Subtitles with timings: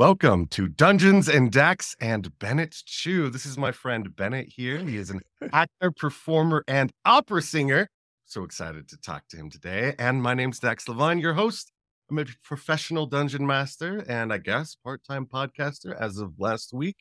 [0.00, 3.28] Welcome to Dungeons and Dax and Bennett Chew.
[3.28, 4.78] This is my friend Bennett here.
[4.78, 5.20] He is an
[5.52, 7.86] actor, performer, and opera singer.
[8.24, 9.94] So excited to talk to him today.
[9.98, 11.70] And my name's Dax Levine, your host.
[12.10, 16.96] I'm a professional dungeon master and I guess part time podcaster as of last week.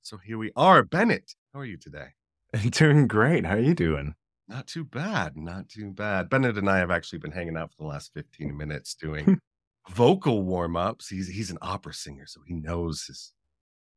[0.00, 0.82] So here we are.
[0.82, 2.14] Bennett, how are you today?
[2.70, 3.44] Doing great.
[3.44, 4.14] How are you doing?
[4.48, 5.36] Not too bad.
[5.36, 6.30] Not too bad.
[6.30, 9.38] Bennett and I have actually been hanging out for the last 15 minutes doing
[9.88, 11.08] vocal warm ups.
[11.08, 13.32] He's he's an opera singer, so he knows his.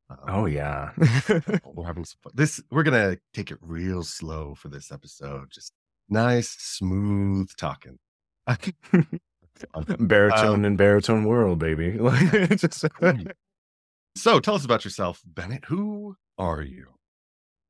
[0.09, 0.91] Um, oh yeah,
[1.65, 2.33] we're having some fun.
[2.35, 5.51] This we're gonna take it real slow for this episode.
[5.51, 5.73] Just
[6.09, 7.97] nice, smooth talking.
[9.99, 11.97] baritone um, and baritone world, baby.
[12.55, 12.85] just...
[14.17, 15.65] so tell us about yourself, Bennett.
[15.65, 16.87] Who are you?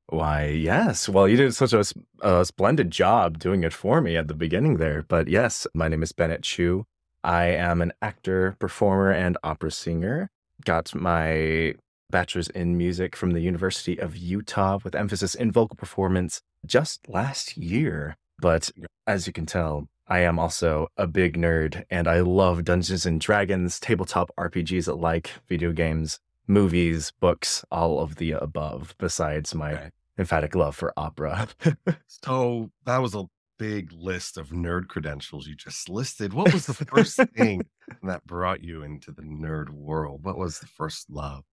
[0.08, 1.08] Why, yes.
[1.08, 1.86] Well, you did such a,
[2.22, 5.06] a, splendid job doing it for me at the beginning there.
[5.08, 6.86] But yes, my name is Bennett Chew.
[7.24, 10.30] I am an actor, performer, and opera singer.
[10.66, 11.76] Got my
[12.10, 17.58] bachelor's in music from the University of Utah with emphasis in vocal performance just last
[17.58, 18.18] year.
[18.40, 18.72] But
[19.08, 23.22] as you can tell, I am also a big nerd and I love Dungeons and
[23.22, 30.54] Dragons, tabletop RPGs like video games, movies, books, all of the above, besides my emphatic
[30.54, 31.48] love for opera.
[32.08, 33.26] so that was a
[33.62, 36.34] big list of nerd credentials you just listed.
[36.34, 37.68] What was the first thing
[38.02, 40.24] that brought you into the nerd world?
[40.24, 41.44] What was the first love?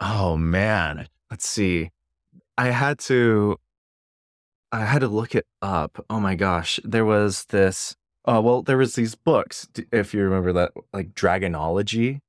[0.00, 1.90] Oh man, let's see.
[2.56, 3.58] I had to
[4.72, 6.02] I had to look it up.
[6.08, 7.94] Oh my gosh, there was this
[8.24, 12.20] uh well there was these books if you remember that like Dragonology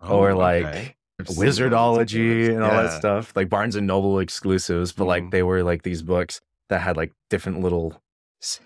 [0.00, 0.96] oh, or like okay.
[1.22, 2.82] Wizardology and all yeah.
[2.82, 5.08] that stuff, like Barnes and Noble exclusives, but mm-hmm.
[5.08, 8.02] like they were like these books that had like different little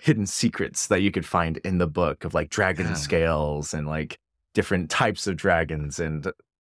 [0.00, 2.94] hidden secrets that you could find in the book of like dragon yeah.
[2.94, 4.18] scales and like
[4.54, 5.98] different types of dragons.
[6.00, 6.30] And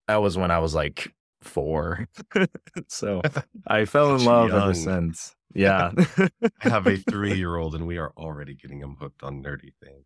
[0.07, 2.07] that was when I was like four.
[2.87, 3.21] so
[3.67, 4.61] I fell in love young.
[4.61, 5.35] ever since.
[5.53, 5.91] Yeah.
[6.63, 9.73] I have a three year old and we are already getting him hooked on nerdy
[9.83, 10.05] things.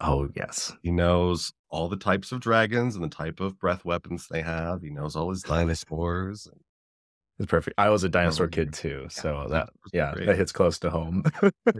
[0.00, 0.72] Oh, yes.
[0.82, 4.82] He knows all the types of dragons and the type of breath weapons they have.
[4.82, 6.46] He knows all his dinosaurs.
[6.46, 6.60] And
[7.40, 7.74] it's perfect.
[7.78, 11.24] I was a dinosaur kid too, so that yeah, that hits close to home.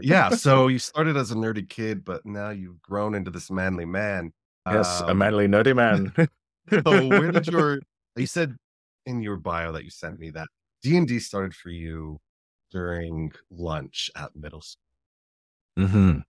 [0.01, 3.85] yeah, so you started as a nerdy kid, but now you've grown into this manly
[3.85, 4.33] man.
[4.65, 6.13] Yes, um, a manly nerdy man.
[6.83, 7.79] so where did your
[8.15, 8.55] you said
[9.05, 10.47] in your bio that you sent me that
[10.81, 12.19] D and D started for you
[12.71, 14.81] during lunch at middle school.
[15.77, 16.19] Mm-hmm.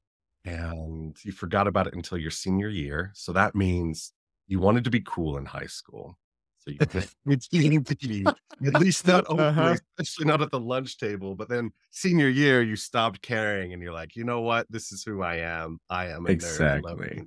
[0.45, 3.13] And you forgot about it until your senior year.
[3.15, 4.13] So that means
[4.47, 6.19] you wanted to be cool in high school.
[6.65, 9.77] So you it's eating at least not uh-huh.
[9.99, 11.35] especially not at the lunch table.
[11.35, 14.67] But then senior year, you stopped caring, and you're like, you know what?
[14.71, 15.79] This is who I am.
[15.91, 17.23] I am exactly.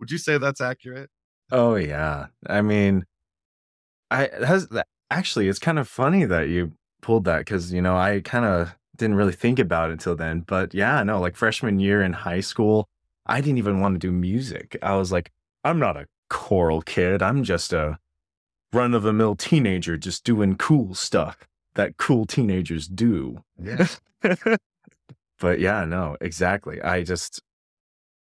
[0.00, 1.08] Would you say that's accurate?
[1.50, 2.26] Oh yeah.
[2.46, 3.04] I mean,
[4.10, 4.68] I has
[5.10, 5.48] actually.
[5.48, 9.16] It's kind of funny that you pulled that because you know I kind of didn't
[9.16, 10.40] really think about it until then.
[10.40, 12.88] But yeah, no, like freshman year in high school,
[13.26, 14.76] I didn't even want to do music.
[14.82, 15.32] I was like,
[15.64, 17.22] I'm not a choral kid.
[17.22, 17.98] I'm just a
[18.74, 23.42] run of the mill teenager just doing cool stuff that cool teenagers do.
[23.60, 23.86] Yeah.
[25.40, 26.80] but yeah, no, exactly.
[26.82, 27.40] I just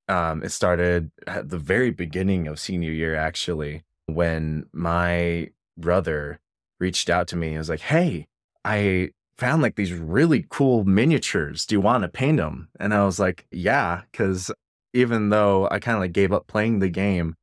[0.08, 6.40] um it started at the very beginning of senior year actually when my brother
[6.80, 8.26] reached out to me and was like, "Hey,
[8.64, 11.64] I found like these really cool miniatures.
[11.64, 14.50] Do you want to paint them?" And I was like, "Yeah," cuz
[14.92, 17.37] even though I kind of like gave up playing the game,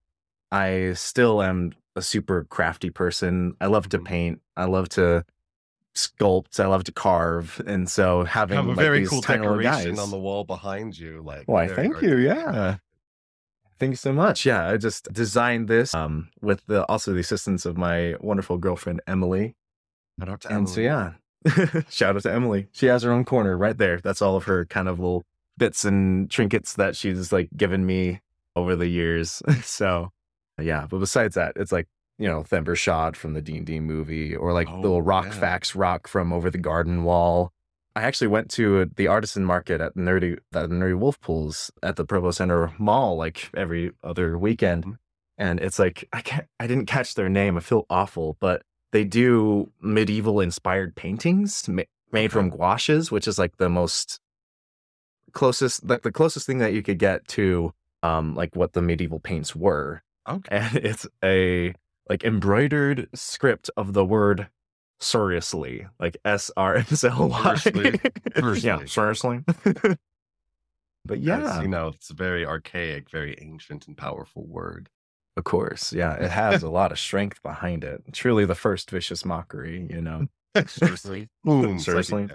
[0.51, 3.55] I still am a super crafty person.
[3.59, 4.05] I love to mm-hmm.
[4.05, 4.41] paint.
[4.55, 5.25] I love to
[5.95, 6.59] sculpt.
[6.59, 10.11] I love to carve, and so having have a like, very cool decoration guys, on
[10.11, 11.67] the wall behind you, like why?
[11.67, 12.17] Thank you.
[12.17, 12.77] Yeah.
[13.79, 14.45] Thank you so much.
[14.45, 19.01] Yeah, I just designed this um, with the also the assistance of my wonderful girlfriend
[19.07, 19.55] Emily.
[20.19, 20.73] Shout out to and Emily.
[20.73, 21.13] so yeah,
[21.89, 22.67] shout out to Emily.
[22.73, 24.01] She has her own corner right there.
[24.01, 25.23] That's all of her kind of little
[25.57, 28.19] bits and trinkets that she's like given me
[28.55, 29.41] over the years.
[29.63, 30.11] so
[30.59, 34.35] yeah, but besides that, it's like you know Themberchaud from the D and D movie,
[34.35, 35.31] or like oh, little rock yeah.
[35.31, 37.51] facts rock from over the garden wall.
[37.95, 42.05] I actually went to the artisan market at Nerdy at Nerdy Wolf Pools at the
[42.05, 44.93] Provo Center Mall like every other weekend, mm-hmm.
[45.37, 47.57] and it's like I can't I didn't catch their name.
[47.57, 48.61] I feel awful, but
[48.91, 54.19] they do medieval inspired paintings ma- made from gouaches, which is like the most
[55.31, 57.71] closest like the closest thing that you could get to
[58.01, 60.55] um like what the medieval paints were Okay.
[60.55, 61.73] And it's a
[62.09, 64.49] like embroidered script of the word
[64.99, 67.57] seriously, like S R S L Y.
[68.57, 69.41] Yeah, seriously.
[71.05, 74.89] but yeah, you know, it's a very archaic, very ancient and powerful word.
[75.37, 75.93] Of course.
[75.93, 76.15] Yeah.
[76.15, 78.03] It has a lot of strength behind it.
[78.11, 80.27] Truly the first vicious mockery, you know?
[80.67, 81.29] Seriously.
[81.45, 81.79] Boom.
[81.79, 82.27] Seriously.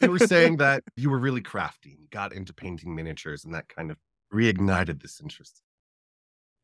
[0.00, 3.68] You were saying that you were really crafty and got into painting miniatures and that
[3.68, 3.98] kind of
[4.32, 5.60] reignited this interest.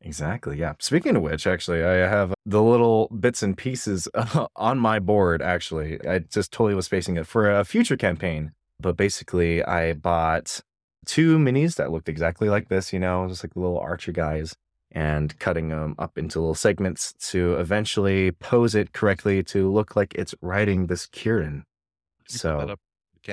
[0.05, 0.57] Exactly.
[0.57, 0.73] Yeah.
[0.79, 4.07] Speaking of which, actually, I have the little bits and pieces
[4.57, 5.41] on my board.
[5.41, 8.51] Actually, I just totally was spacing it for a future campaign.
[8.81, 10.59] But basically, I bought
[11.05, 14.55] two minis that looked exactly like this, you know, just like little archer guys,
[14.91, 20.13] and cutting them up into little segments to eventually pose it correctly to look like
[20.15, 21.63] it's riding this Kirin.
[22.27, 22.75] So,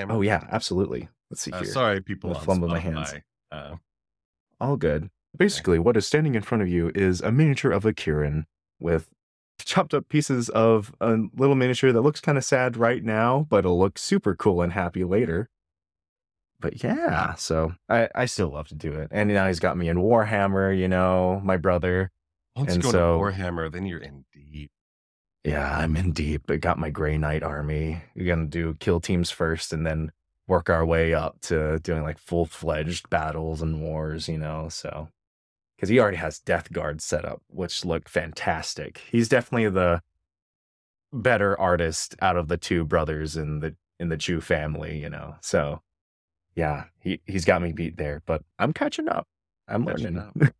[0.09, 1.09] oh, yeah, absolutely.
[1.31, 1.73] Let's see Uh, here.
[1.73, 2.31] sorry, people.
[2.31, 3.15] I'm on fumbling my hands.
[3.51, 3.77] Uh,
[4.61, 5.11] All good.
[5.37, 8.45] Basically, what is standing in front of you is a miniature of a Kirin
[8.81, 9.09] with
[9.61, 13.59] chopped up pieces of a little miniature that looks kind of sad right now, but
[13.59, 15.49] it'll look super cool and happy later.
[16.59, 19.09] But yeah, so I, I still love to do it.
[19.11, 22.11] And now he's got me in Warhammer, you know, my brother.
[22.57, 24.71] once And you go so- to Warhammer, then you're in deep.
[25.45, 26.51] Yeah, I'm in deep.
[26.51, 28.03] I got my Grey Knight army.
[28.15, 30.13] We're gonna do kill teams first and then
[30.47, 34.69] work our way up to doing like full fledged battles and wars, you know.
[34.69, 35.09] So
[35.81, 39.01] because he already has Death Guard set up, which looked fantastic.
[39.11, 40.03] He's definitely the
[41.11, 45.37] better artist out of the two brothers in the in the Chew family, you know.
[45.41, 45.81] So
[46.55, 49.27] yeah, he he's got me beat there, but I'm catching up.
[49.69, 50.33] I'm Catching learning.
[50.43, 50.53] up.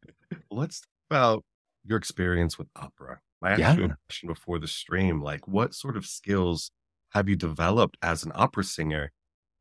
[0.50, 1.44] Let's talk about
[1.84, 3.20] your experience with opera.
[3.42, 5.22] I asked you a question before the stream.
[5.22, 6.72] Like, what sort of skills
[7.10, 9.12] have you developed as an opera singer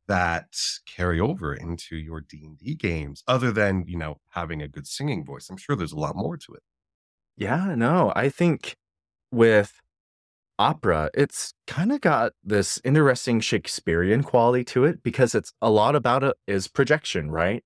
[0.08, 0.56] that
[0.86, 4.88] carry over into your D and D games, other than you know having a good
[4.88, 5.50] singing voice?
[5.50, 6.64] I'm sure there's a lot more to it.
[7.36, 8.76] Yeah, no, I think
[9.32, 9.82] with
[10.60, 15.96] opera, it's kind of got this interesting Shakespearean quality to it because it's a lot
[15.96, 17.64] about it is projection, right?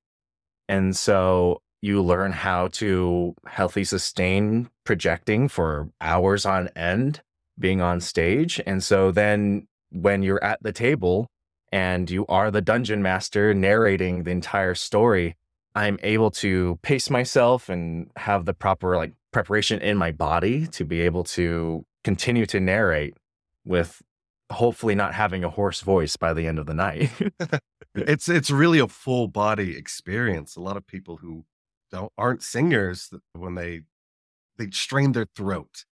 [0.69, 7.21] And so you learn how to healthy sustain projecting for hours on end
[7.59, 8.61] being on stage.
[8.65, 11.29] And so then when you're at the table
[11.71, 15.35] and you are the dungeon master narrating the entire story,
[15.75, 20.85] I'm able to pace myself and have the proper like preparation in my body to
[20.85, 23.15] be able to continue to narrate
[23.65, 24.01] with
[24.51, 27.11] hopefully not having a hoarse voice by the end of the night.
[27.95, 30.55] It's it's really a full body experience.
[30.55, 31.45] A lot of people who
[31.91, 33.81] don't aren't singers when they
[34.57, 35.85] they strain their throat,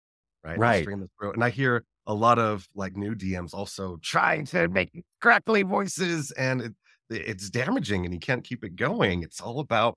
[0.44, 0.54] right?
[0.54, 0.84] They Right.
[0.84, 4.68] strain their throat, and I hear a lot of like new DMs also trying to
[4.68, 6.74] make crackly voices, and it,
[7.10, 9.24] it's damaging, and you can't keep it going.
[9.24, 9.96] It's all about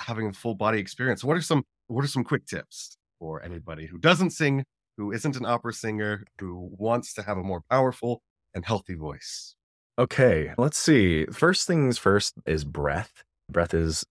[0.00, 1.24] having a full body experience.
[1.24, 4.64] What are some what are some quick tips for anybody who doesn't sing,
[4.96, 8.22] who isn't an opera singer, who wants to have a more powerful
[8.54, 9.54] and healthy voice?
[9.98, 11.24] Okay, let's see.
[11.26, 13.22] First things first is breath.
[13.50, 14.04] Breath is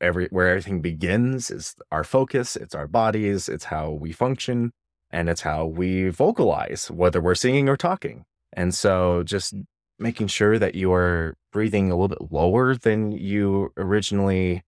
[0.00, 4.70] every where everything begins is our focus, it's our bodies, it's how we function,
[5.10, 8.24] and it's how we vocalize, whether we're singing or talking.
[8.52, 9.64] And so just mm.
[9.98, 14.62] making sure that you are breathing a little bit lower than you originally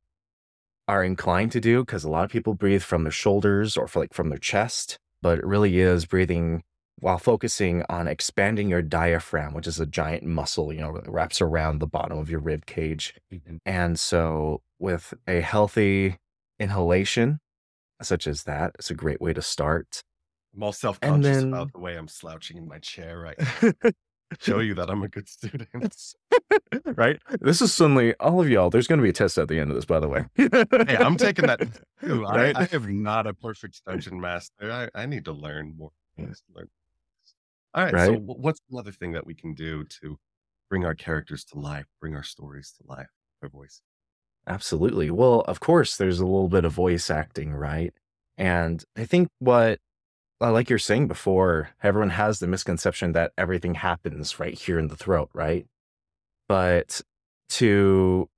[0.88, 4.00] are inclined to do, because a lot of people breathe from their shoulders or for
[4.00, 6.62] like from their chest, but it really is breathing
[6.98, 11.40] while focusing on expanding your diaphragm, which is a giant muscle, you know, that wraps
[11.40, 13.14] around the bottom of your rib cage.
[13.32, 13.56] Mm-hmm.
[13.66, 16.18] And so, with a healthy
[16.60, 17.40] inhalation,
[18.00, 20.02] such as that, it's a great way to start.
[20.54, 23.90] I'm all self conscious then- about the way I'm slouching in my chair right now.
[24.40, 25.68] Show you that I'm a good student.
[26.96, 27.20] right?
[27.42, 28.70] This is suddenly all of y'all.
[28.70, 30.24] There's going to be a test at the end of this, by the way.
[30.38, 31.60] hey, I'm taking that
[32.02, 32.24] too.
[32.24, 32.56] I, Right?
[32.56, 34.72] I am not a perfect dungeon master.
[34.72, 35.90] I, I need to learn more.
[36.16, 36.68] Learn.
[37.74, 37.90] All right.
[37.90, 38.18] So, Right.
[38.18, 40.18] wh- what's another thing that we can do to
[40.70, 43.08] bring our characters to life, bring our stories to life,
[43.42, 43.82] their voice?
[44.46, 45.10] Absolutely.
[45.10, 47.92] Well, of course, there's a little bit of voice acting, right?
[48.38, 49.78] And I think what,
[50.50, 54.96] like you're saying before, everyone has the misconception that everything happens right here in the
[54.96, 55.66] throat, right?
[56.48, 57.00] But
[57.50, 58.28] to,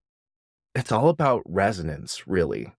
[0.74, 2.72] it's all about resonance, really.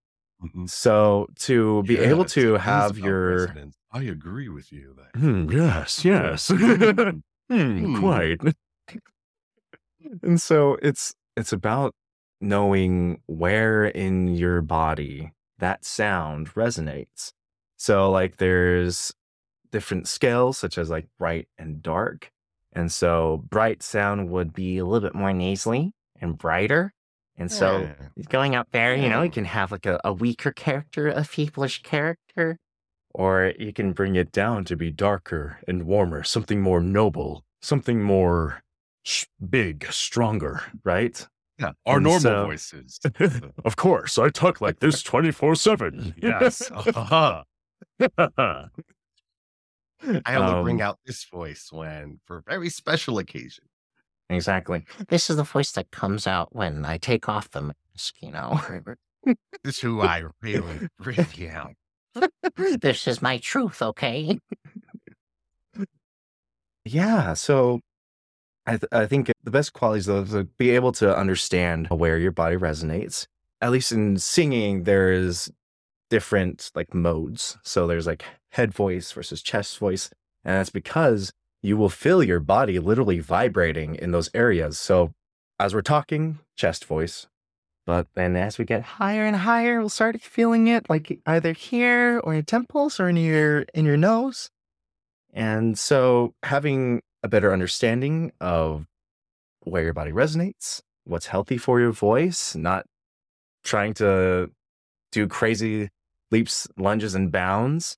[0.43, 0.69] Mhm.
[0.69, 3.77] So to be able Yes, it to have your, resonance.
[3.91, 4.95] I agree with you.
[5.15, 6.51] Hmm, yes, yes.
[7.47, 7.85] Hmm.
[7.85, 8.41] Hmm, quite.
[10.23, 11.93] and so it's it's about
[12.41, 17.33] knowing where in your body that sound resonates.
[17.77, 19.13] So like there's
[19.71, 22.31] different scales such as like bright and dark.
[22.73, 26.93] And so bright sound would be a little bit more nasally and brighter.
[27.37, 28.23] And so Yeah.
[28.29, 31.83] going up there, you know, you can have like a, a weaker character, a feebleish
[31.83, 32.57] character,
[33.13, 38.01] or you can bring it down to be darker and warmer, something more noble, something
[38.01, 38.61] more
[39.03, 41.27] sh- big, stronger, right?
[41.59, 42.99] Yeah, our And normal so- voices.
[43.65, 46.13] of course, I talk like this 24 7.
[46.17, 46.71] yes.
[46.71, 47.43] Uh-huh.
[48.29, 48.69] I
[50.35, 53.65] only bring Um, out this voice when for a very special occasion.
[54.29, 54.85] Exactly.
[55.07, 58.59] This is the voice that comes out when I take off the mask, you know.
[59.25, 61.75] This is who I really, really am.
[62.81, 64.39] this is my truth, okay?
[66.83, 67.33] Yeah.
[67.33, 67.81] So
[68.65, 72.31] I, th- I think the best qualities though to be able to understand where your
[72.31, 73.27] body resonates.
[73.61, 75.51] At least in singing, there is
[76.09, 77.57] different like modes.
[77.63, 80.09] So there's like head voice versus chest voice.
[80.43, 84.77] And that's because you will feel your body literally vibrating in those areas.
[84.77, 85.13] So
[85.59, 87.27] as we're talking, chest voice.
[87.85, 92.19] But then as we get higher and higher, we'll start feeling it like either here
[92.23, 94.49] or in your temples or in your in your nose.
[95.33, 98.87] And so having a better understanding of
[99.61, 102.85] where your body resonates, what's healthy for your voice, not
[103.63, 104.51] trying to
[105.15, 105.89] do crazy
[106.29, 107.97] leaps, lunges, and bounds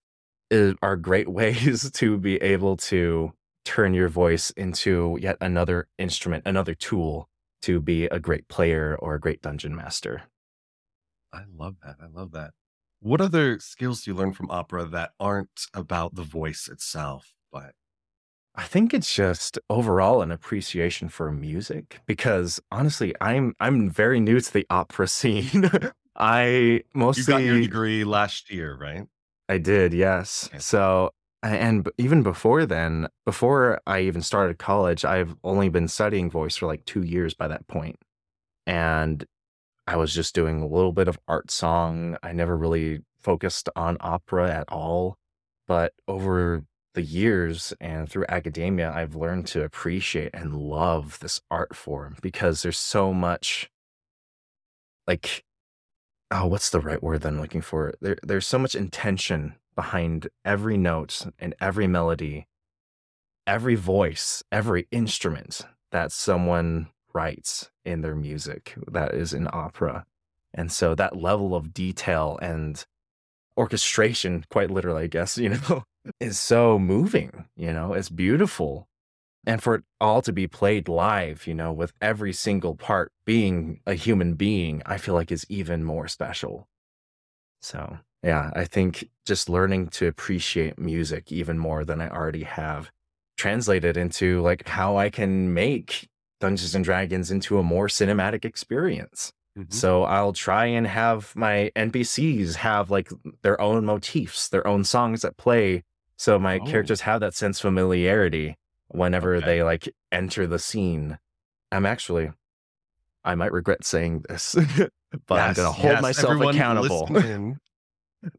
[0.52, 3.34] is, are great ways to be able to
[3.66, 7.28] turn your voice into yet another instrument, another tool
[7.64, 10.24] to be a great player or a great dungeon master.
[11.34, 11.98] I love that.
[12.02, 12.52] I love that.
[13.00, 17.74] What other skills do you learn from opera that aren't about the voice itself, but
[18.56, 24.40] I think it's just overall an appreciation for music because honestly, I'm I'm very new
[24.40, 25.70] to the opera scene.
[26.18, 29.08] I you mostly got your degree last year, right?
[29.50, 30.48] I did, yes.
[30.50, 30.60] Okay.
[30.60, 36.58] So and even before then, before I even started college, I've only been studying voice
[36.58, 37.98] for like 2 years by that point.
[38.66, 39.26] And
[39.88, 42.18] I was just doing a little bit of art song.
[42.24, 45.18] I never really focused on opera at all.
[45.68, 46.64] But over
[46.96, 52.64] the years and through academia, I've learned to appreciate and love this art form because
[52.64, 53.70] there's so much
[55.08, 55.46] like
[56.32, 57.94] oh, what's the right word that I'm looking for?
[58.02, 62.48] There, there's so much intention behind every note and every melody,
[63.46, 70.06] every voice, every instrument that someone writes in their music that is in opera.
[70.54, 72.84] And so that level of detail and
[73.58, 75.84] orchestration, quite literally, I guess, you know,
[76.20, 78.88] is so moving, you know, it's beautiful.
[79.48, 83.82] And for it all to be played live, you know, with every single part being
[83.88, 86.68] a human being, I feel like is even more special.
[87.62, 92.92] So, yeah, I think just learning to appreciate music even more than I already have
[93.38, 99.32] translated into like how I can make Dungeons and Dragons into a more cinematic experience.
[99.56, 99.66] Mhm.
[99.74, 103.10] So I'll try and have my NPCs have like
[103.44, 105.84] their own motifs, their own songs that play.
[106.18, 106.66] So my Oh.
[106.66, 108.56] characters have that sense of familiarity
[108.90, 109.46] whenever Okay.
[109.46, 111.18] they like enter the scene.
[111.72, 112.32] I'm actually,
[113.24, 114.56] I might regret saying this,
[115.28, 117.10] but I'm going to hold yes, myself accountable.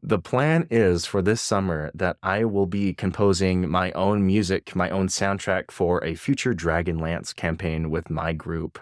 [0.03, 4.89] The plan is for this summer that I will be composing my own music, my
[4.89, 8.77] own soundtrack for a future Dragonlance campaign with my group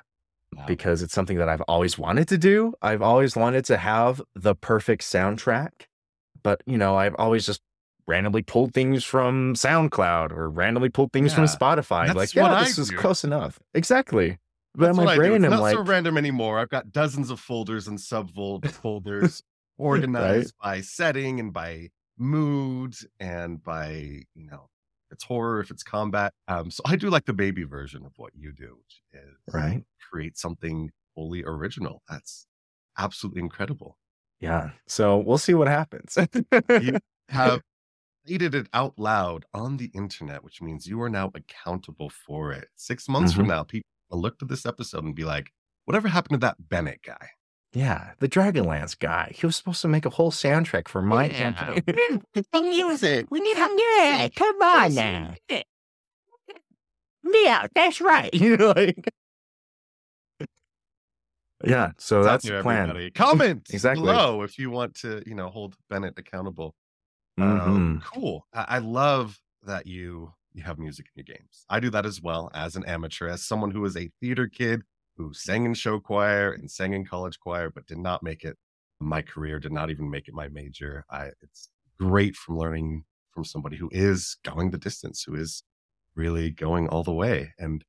[0.56, 0.64] Wow.
[0.66, 2.74] because it's something that I've always wanted to do.
[2.82, 5.70] I've always wanted to have the perfect soundtrack,
[6.42, 7.62] but you know, I've always just
[8.08, 12.08] randomly pulled things from SoundCloud or randomly pulled things from Spotify.
[12.08, 12.98] that's like, yeah, I this is do.
[12.98, 13.60] close enough.
[13.74, 14.38] Exactly.
[14.74, 16.60] But That's my I brain, It's I'm not like, so random anymore.
[16.60, 19.42] I've got dozens of folders and subfold folders
[19.78, 23.90] organized by setting and by mood and by
[24.36, 24.70] you know
[25.10, 26.34] it's horror if it's combat.
[26.48, 29.84] Um, so I do like the baby version of what you do, which is right?
[30.12, 32.04] create something fully original.
[32.10, 32.46] That's
[32.98, 33.98] absolutely incredible.
[34.40, 34.72] Yeah.
[34.88, 36.18] So we'll see what happens.
[36.70, 37.00] You
[37.30, 37.62] have
[38.28, 42.68] tweeted it out loud on the internet, which means you are now accountable for it.
[42.76, 43.50] Six months from Mhm.
[43.50, 45.52] now, people will look to this episode and be like,
[45.86, 47.30] "Whatever happened to that Bennett guy?"
[47.74, 49.32] yeah, the Dragonlance guy.
[49.36, 51.52] He was supposed to make a whole soundtrack for my Yeah.
[51.54, 52.22] campaign.
[52.34, 53.28] The music.
[53.30, 54.36] We need some music.
[54.36, 55.36] Come on now.
[57.24, 58.34] Yeah, that's right.
[58.34, 59.10] you know, like,
[61.64, 61.92] yeah.
[61.98, 63.12] So It's that's there, the plan.
[63.16, 64.06] Comment Exactly.
[64.06, 66.74] below if you want to, you know, hold Bennett accountable.
[67.40, 68.08] Um, Mhm.
[68.14, 68.48] cool.
[68.54, 71.66] I, I love that you you have music in your games.
[71.70, 74.82] I do that as well as an amateur, as someone who is a theater kid
[75.16, 78.58] who sang in show choir and sang in college choir, but did not make it
[79.00, 81.06] my career, did not even make it my major.
[81.12, 85.64] I it's great from learning from somebody who is going the distance, who is
[86.16, 87.54] really going all the way.
[87.60, 87.84] And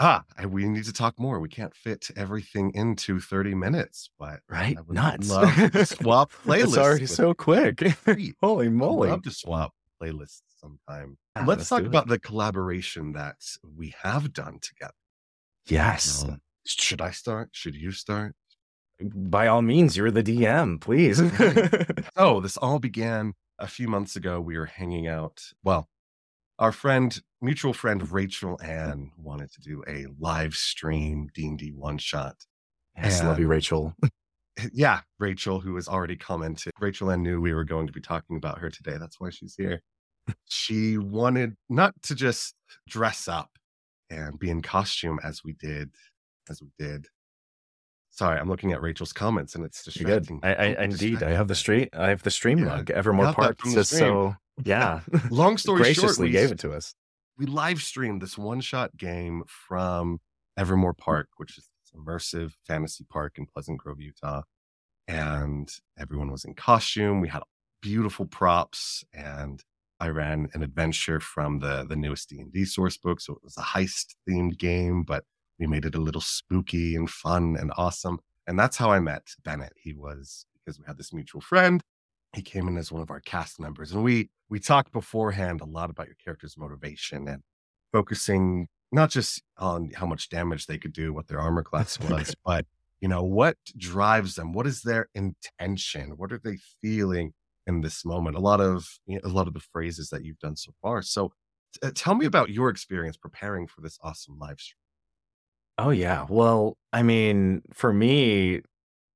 [0.00, 1.38] ah, we need to talk more.
[1.38, 4.76] We can't fit everything into 30 minutes, but Right?
[4.88, 5.28] Nuts.
[5.28, 6.64] swap playlists.
[6.64, 7.80] it's already so quick.
[8.42, 9.10] Holy I'd moly.
[9.10, 11.16] love to swap playlists sometime.
[11.36, 13.36] Yeah, let's let's talk about the collaboration that
[13.76, 14.94] we have done together.
[15.66, 16.24] Yes.
[16.24, 17.50] Um, Should I start?
[17.52, 18.34] Should you start?
[19.02, 21.20] By all means, you're the DM, please.
[22.16, 24.40] oh, this all began a few months ago.
[24.40, 25.42] We were hanging out.
[25.62, 25.88] Well,
[26.58, 31.72] our friend, mutual friend Rachel Ann, wanted to do a live stream D and D
[31.72, 32.36] one shot.
[32.96, 33.94] yes, love you, Rachel.
[34.72, 36.72] yeah, Rachel, who has already commented.
[36.80, 38.96] Rachel Ann knew we were going to be talking about her today.
[38.98, 39.82] That's why she's here.
[40.48, 42.54] she wanted not to just
[42.88, 43.50] dress up
[44.10, 45.90] and be in costume as we did,
[46.48, 47.06] as we did.
[48.10, 50.40] Sorry, I'm looking at Rachel's comments and it's distracting.
[50.42, 51.90] I, I indeed, I have the street.
[51.94, 52.90] I have the stream Yeah, mug.
[52.90, 54.08] Evermore got that Park from the just stream.
[54.10, 56.92] so yeah, Long story short, graciously gave it to us.
[57.40, 60.20] We live streamed this one shot game from
[60.58, 61.02] Evermore hmm.
[61.02, 64.42] Park, which is this immersive fantasy park in Pleasant Grove, Utah.
[65.08, 65.68] And
[65.98, 67.20] everyone was in costume.
[67.20, 67.42] We had
[67.80, 69.64] beautiful props and
[69.98, 73.20] I ran an adventure from the the newest D&D source book.
[73.20, 75.24] So it was a heist themed game, but
[75.58, 78.18] we made it a little spooky and fun and awesome.
[78.46, 79.72] And that's how I met Bennett.
[79.76, 81.82] He was because we had this mutual friend.
[82.34, 85.64] He came in as one of our cast members and we we talked beforehand a
[85.64, 87.42] lot about your character's motivation and
[87.92, 92.34] focusing not just on how much damage they could do, what their armor class was,
[92.44, 92.66] but
[93.00, 97.32] you know what drives them what is their intention what are they feeling
[97.66, 98.36] in this moment?
[98.36, 101.02] A lot of you know, a lot of the phrases that you've done so far.
[101.02, 101.32] So
[101.74, 104.76] t- uh, tell me about your experience preparing for this awesome live stream.
[105.78, 106.26] Oh yeah.
[106.28, 108.60] Well, I mean, for me,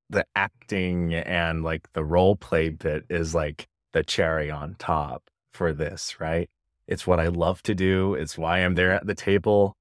[0.09, 5.73] the acting and like the role play bit is like the cherry on top for
[5.73, 6.49] this, right?
[6.87, 8.13] It's what I love to do.
[8.13, 9.75] It's why I'm there at the table.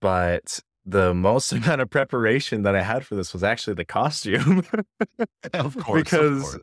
[0.00, 4.64] But the most amount of preparation that I had for this was actually the costume.
[5.54, 6.58] of course because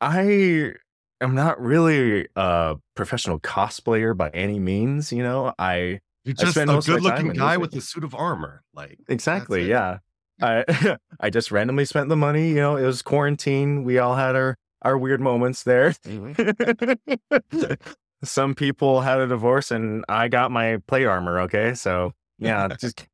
[0.00, 0.72] I
[1.20, 5.52] am not really a professional cosplayer by any means, you know.
[5.58, 9.68] I you're just a of good looking guy with a suit of armor like Exactly.
[9.68, 9.98] Yeah.
[10.40, 10.64] I
[11.20, 12.48] I just randomly spent the money.
[12.48, 13.84] You know, it was quarantine.
[13.84, 15.90] We all had our our weird moments there.
[15.90, 17.74] Mm-hmm.
[18.24, 21.40] Some people had a divorce, and I got my play armor.
[21.40, 23.06] Okay, so yeah, just.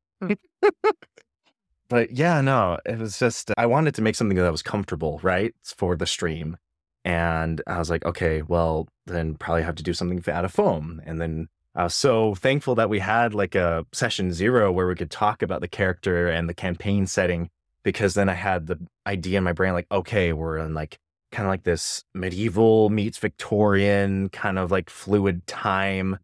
[1.89, 5.53] but yeah, no, it was just I wanted to make something that was comfortable, right,
[5.63, 6.57] for the stream,
[7.03, 11.01] and I was like, okay, well, then probably have to do something out of foam,
[11.05, 14.95] and then I was so thankful that we had like a session zero where we
[14.95, 17.49] could talk about the character and the campaign setting
[17.83, 20.99] because then I had the idea in my brain like, okay, we're in like
[21.31, 26.19] kind of like this medieval meets Victorian kind of like fluid time.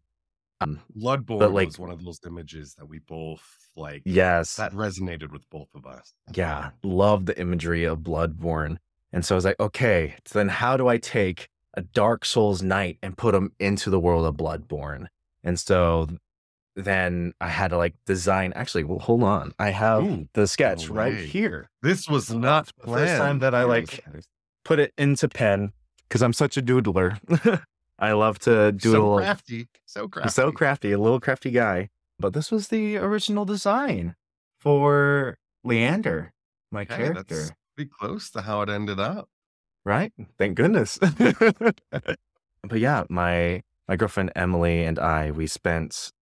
[0.60, 3.42] Um, bloodborne But, like- was one of those images that we both
[3.74, 8.78] like yes, that resonated with both of us yeah, love the imagery of Bloodborne.
[9.12, 12.60] And so I was like, okay, so then how do I take a Dark Souls
[12.60, 15.06] knight and put him into the world of Bloodborne?
[15.44, 16.08] And so
[16.76, 18.52] then I had to like design.
[18.54, 19.52] Actually, well, hold on.
[19.58, 21.68] I have Ooh, the sketch no right here.
[21.82, 24.04] this was not The first time that I like
[24.64, 25.72] put it into pen
[26.08, 27.18] because I'm such a doodler.
[27.98, 29.18] I love to doodle.
[29.18, 31.88] so crafty so crafty so crafty, a little crafty guy.
[32.20, 34.14] But this was the original design
[34.60, 36.32] for Leander,
[36.70, 37.22] my Okay, character.
[37.34, 39.28] that's pretty close to how it ended up
[39.84, 40.12] right?
[40.36, 40.98] Thank goodness.
[41.08, 41.76] but
[42.72, 46.12] yeah, my my girlfriend Emily and I we spent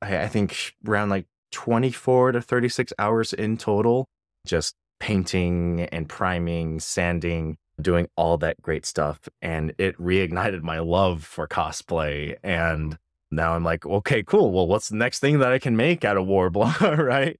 [0.00, 4.06] I, I think around like 24 to 36 hours in total
[4.46, 11.24] just painting and priming, sanding, doing all that great stuff and it reignited my love
[11.24, 12.98] for cosplay and
[13.30, 14.52] now I'm like, okay, cool.
[14.52, 17.38] Well, what's the next thing that I can make out of Worbla, right?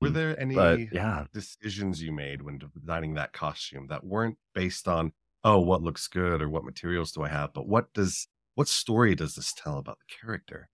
[0.00, 4.88] Were there any But yeah, decisions you made when designing that costume that weren't based
[4.88, 8.68] on, oh, what looks good or what materials do I have, but what does what
[8.68, 10.68] story does this tell about the character?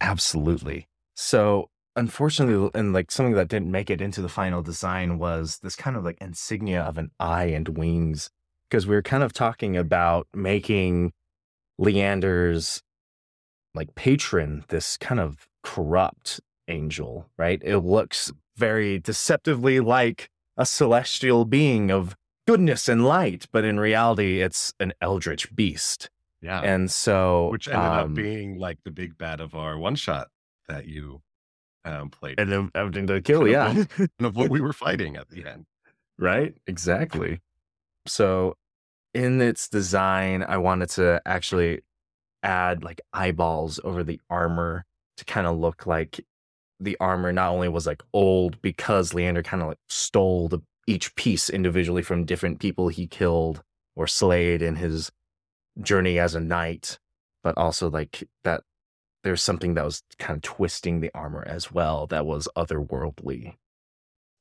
[0.00, 0.88] Absolutely.
[1.14, 5.76] So, unfortunately, and like something that didn't make it into the final design was this
[5.76, 8.30] kind of like insignia of an eye and wings,
[8.68, 11.12] because we were kind of talking about making
[11.78, 12.82] Leander's
[13.74, 17.60] like patron this kind of corrupt angel, right?
[17.64, 22.14] It looks very deceptively like a celestial being of
[22.46, 26.10] goodness and light, but in reality, it's an eldritch beast.
[26.44, 26.60] Yeah.
[26.60, 30.28] And so, Which ended um, up being like the big bad of our one shot
[30.68, 31.22] that you
[31.86, 32.38] um, played.
[32.38, 33.70] and then everything to kill, yeah.
[33.70, 35.64] of and of what we were fighting at the end.
[36.18, 36.54] right?
[36.66, 37.40] Exactly.
[38.06, 38.58] So,
[39.14, 41.80] in its design, I wanted to actually
[42.42, 44.84] add like eyeballs over the armor
[45.16, 46.20] to kind of look like
[46.78, 51.14] the armor not only was like old because Leander kind of like stole the, each
[51.14, 53.62] piece individually from different people he killed
[53.96, 55.10] or slayed in his
[55.80, 56.98] journey as a knight,
[57.42, 58.62] but also like that
[59.22, 63.56] there's something that was kind of twisting the armor as well that was otherworldly.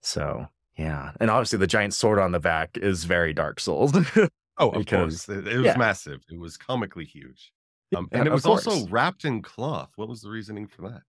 [0.01, 3.93] So yeah, and obviously the giant sword on the back is very Dark Souls.
[4.57, 5.37] Oh, of Because- course.
[5.37, 5.77] It, it was yeah.
[5.77, 6.21] massive.
[6.29, 7.51] It was comically huge.
[7.95, 9.91] Um, and it was also wrapped in cloth.
[9.95, 11.01] What was the reasoning for that?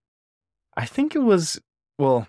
[0.77, 1.59] I think it was
[1.97, 2.27] well,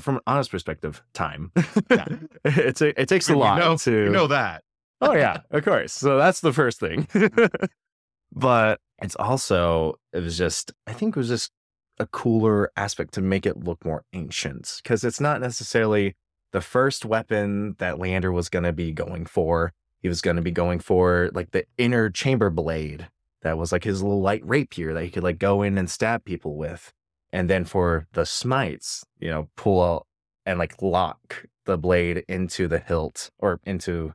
[0.00, 1.52] from an honest perspective, time.
[1.90, 2.06] Yeah.
[2.44, 4.62] it's a, it takes a lot know, to we know that.
[5.00, 5.92] Oh yeah, of course.
[5.92, 7.08] So that's the first thing.
[8.32, 11.50] but it's also it was just I think it was just
[11.98, 16.14] a cooler aspect to make it look more ancient because it's not necessarily
[16.52, 19.72] the first weapon that Leander was going to be going for.
[20.00, 23.08] He was going to be going for like the inner chamber blade
[23.42, 26.24] that was like his little light rapier that he could like go in and stab
[26.24, 26.92] people with.
[27.32, 30.06] And then for the smites, you know, pull out
[30.44, 34.12] and like lock the blade into the hilt or into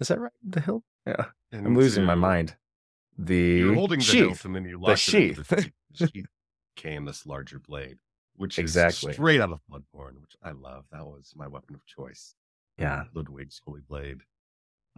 [0.00, 0.32] is that right?
[0.46, 0.84] The hilt?
[1.06, 1.26] Yeah.
[1.52, 2.56] I'm losing my mind.
[3.16, 4.18] The You're holding the sheath.
[4.26, 5.46] hilt and then you locked it sheath.
[5.48, 5.72] The sheath.
[5.98, 6.26] The sheath
[6.76, 7.98] became this larger blade,
[8.36, 9.12] which Exactly.
[9.14, 10.84] straight out of Bloodborne, which I love.
[10.92, 12.34] That was my weapon of choice.
[12.78, 13.04] Yeah.
[13.14, 14.18] Ludwig's holy blade.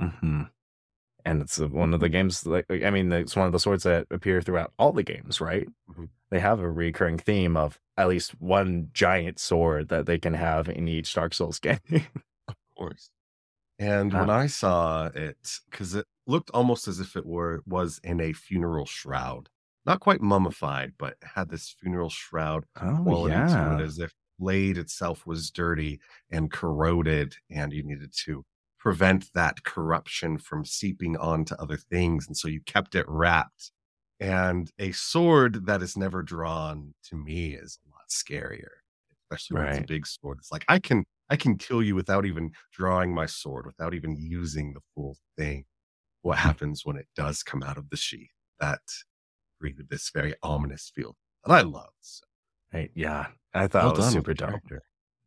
[0.00, 0.42] Mm-hmm.
[1.24, 4.06] And it's one of the games, like, I mean, it's one of the swords that
[4.10, 5.68] appear throughout all the games, right?
[5.90, 6.08] Mhm.
[6.30, 10.68] They have a recurring theme of at least one giant sword that they can have
[10.68, 11.78] in each Dark Souls game.
[12.48, 13.10] Of course.
[13.80, 14.30] And when.
[14.30, 18.86] I saw it, because it looked almost as if it were was in a funeral
[18.86, 19.48] shroud,
[19.86, 24.78] not quite mummified, but had this funeral shroud oh, quality to it, as if blade
[24.78, 28.44] itself was dirty and corroded, and you needed to
[28.78, 33.72] prevent that corruption from seeping onto other things, and so you kept it wrapped.
[34.20, 38.79] And a sword that is never drawn to me is a lot scarier,
[39.30, 40.38] especially when it's a big sword.
[40.38, 44.16] It's like I can I can kill you without even drawing my sword, without even
[44.16, 45.64] using the full thing.
[46.22, 48.30] What happens when it does come out of the sheath?
[48.60, 48.80] That
[49.60, 51.90] created this very ominous feel that I love.
[52.00, 52.24] So,
[52.72, 53.26] Right, yeah.
[53.54, 54.82] I thought well it was done super character.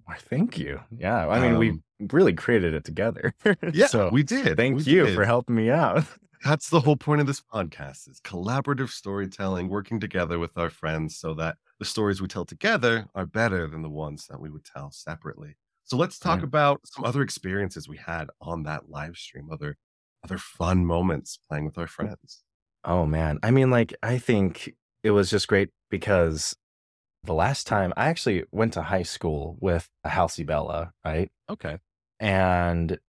[0.06, 0.80] Why, thank you.
[0.98, 1.28] Yeah.
[1.28, 3.34] I mean, we Um, really created it together.
[3.74, 4.56] Yeah, so we did.
[4.58, 5.16] thank We you did.
[5.16, 6.04] for helping me out.
[6.44, 11.18] That's the whole point of this podcast is collaborative storytelling, working together with our friends
[11.18, 14.64] so that the stories we tell together are better than the ones that we would
[14.66, 15.58] tell separately.
[15.84, 16.44] So let's talk Right.
[16.44, 19.78] about some other experiences we had on that live stream, other
[20.24, 22.44] other fun moments playing with our friends.
[22.84, 23.40] Oh man.
[23.44, 26.56] I mean, like, I think it was just great because
[27.24, 31.32] the last time I actually went to high school with a Halsey Bella, right?
[31.50, 31.78] Okay.
[32.20, 33.00] And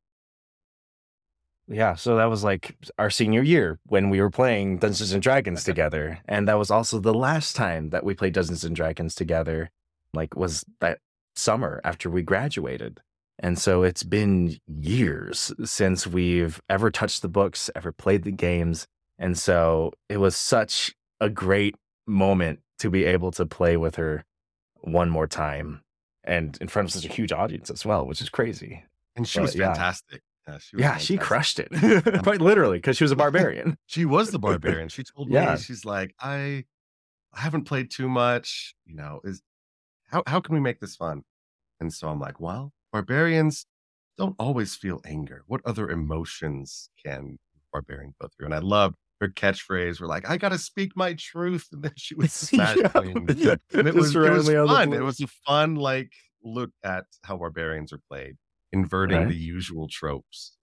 [1.69, 5.65] yeah, so that was like our senior year when we were playing Dungeons and Dragons
[5.65, 6.21] together.
[6.27, 9.71] And that was also the last time that we played Dungeons and Dragons together,
[10.13, 10.99] like, was that
[11.37, 13.01] summer after we graduated.
[13.39, 18.87] And so it's been years since we've ever touched the books, ever played the games.
[19.19, 21.75] And so it was such a great
[22.07, 24.25] moment to be able to play with her
[24.83, 25.81] one more time
[26.23, 28.85] and in front of such a huge audience as well, which is crazy.
[29.17, 30.23] And she But, was fantastic.
[30.47, 31.69] Yeah, she, Yeah, she crushed it
[32.23, 33.77] quite literally because she was a barbarian.
[33.87, 34.89] She was the barbarian.
[34.89, 35.55] She told Yeah.
[35.55, 36.65] me, she's like, I
[37.33, 39.43] I haven't played too much, you know, is
[40.09, 41.23] how how can we make this fun?
[41.81, 43.67] And so I'm like, well, barbarians
[44.19, 45.43] don't always feel anger.
[45.47, 47.39] What other emotions can
[47.73, 48.47] barbarian go through?
[48.47, 50.01] And I loved her catchphrase.
[50.01, 51.69] We're like, I gotta speak my truth.
[51.73, 52.91] And then she would smash Yeah.
[53.35, 54.93] Yeah, And it was, it was randomly out of the fun.
[54.93, 56.13] It was a fun, like,
[56.45, 58.37] look at how barbarians are played,
[58.75, 59.29] inverting Right.
[59.29, 60.59] the usual tropes.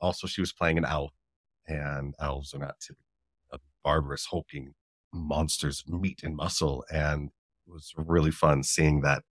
[0.00, 1.12] Also, she was playing an elf,
[1.66, 3.04] and elves are not typically
[3.52, 4.74] uh, barbarous, hulking
[5.14, 6.84] monsters meat and muscle.
[6.92, 7.30] And
[7.66, 9.24] it was really fun seeing that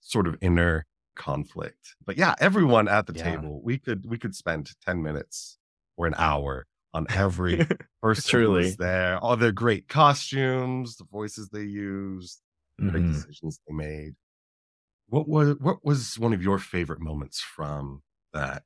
[0.00, 1.96] sort of inner conflict.
[2.04, 3.22] But yeah, everyone at the Yeah.
[3.22, 5.58] table, we could we could spend 10 minutes
[5.96, 7.66] or an hour on every
[8.02, 8.56] person who Truly.
[8.56, 12.40] was there, all their great costumes, the voices they used,
[12.78, 13.06] the big Mhm.
[13.06, 14.14] decisions they made.
[15.10, 18.62] What was what was one of your favorite moments from that?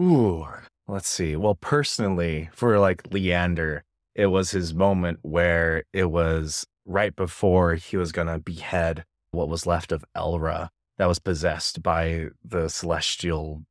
[0.00, 0.46] Ooh,
[0.88, 1.36] let's see.
[1.36, 3.84] Well, personally, for like Leander,
[4.14, 9.48] it was his moment where it was right before he was going to behead what
[9.48, 13.64] was left of Elra that was possessed by the celestial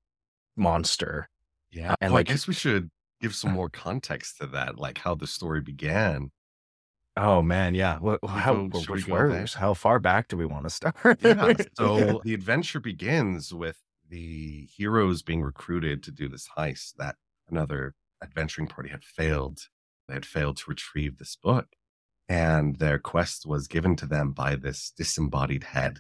[0.56, 1.28] monster.
[1.72, 2.89] Yeah, and Oh, like- I guess we should
[3.22, 6.32] give some more context to that, like how the story began.
[7.17, 7.97] Oh man, yeah.
[8.00, 9.45] Well, how we which go there?
[9.56, 11.19] How far back do we want to start?
[11.21, 17.15] Yeah, so the adventure begins with the heroes being recruited to do this heist that
[17.50, 19.67] another adventuring party had failed.
[20.08, 21.67] They had failed to retrieve this book,
[22.30, 26.00] and their quest was given to them by this disembodied head,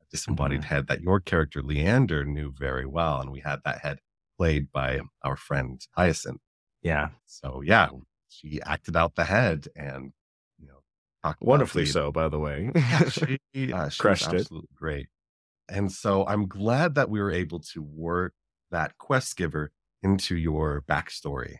[0.00, 0.74] a disembodied mm-hmm.
[0.74, 3.98] head that your character Leander knew very well, and we had that head
[4.36, 6.40] played by our friend Hyacinth.
[6.82, 7.88] yeah, So yeah,
[8.28, 10.12] she acted out the head, and
[10.58, 11.09] you know, talked about
[11.40, 12.70] wonderfully so, by the way.
[12.74, 13.38] yeah, she,
[13.72, 14.40] uh, she Crushed it.
[14.40, 15.06] absolutely great.
[15.68, 18.32] And so I'm glad that we were able to work
[18.70, 19.70] that quest giver
[20.02, 21.56] into your backstory.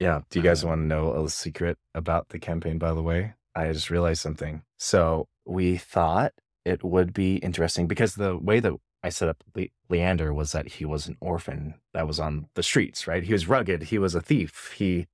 [0.00, 0.22] Yeah.
[0.30, 3.34] Do you guys Uh, want to know a secret about the campaign, by the way?
[3.54, 4.62] I just realized something.
[4.78, 6.32] So we thought
[6.64, 8.72] it would be interesting because the way that
[9.04, 12.62] I set up Le- Leander was that he was an orphan that was on the
[12.62, 13.22] streets, right?
[13.22, 13.84] He was rugged.
[13.84, 14.72] He was a thief.
[14.76, 15.06] He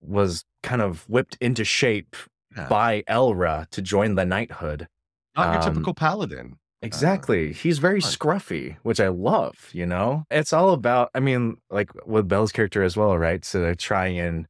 [0.00, 2.14] was kind of whipped into shape
[2.56, 2.68] Yeah.
[2.68, 4.88] by Elra to join the knighthood.
[5.36, 6.58] Not your um, typical paladin.
[6.82, 7.52] Exactly.
[7.52, 8.10] He's very fun.
[8.10, 10.24] scruffy, which I love, you know?
[10.30, 13.44] It's all about, I mean, like with Belle's character as well, right?
[13.44, 14.46] So they try and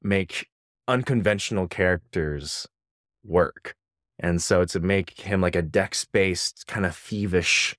[0.00, 0.46] make
[0.86, 2.66] unconventional characters
[3.24, 3.74] work.
[4.18, 7.74] And so to make him like a dex based, kind of thievish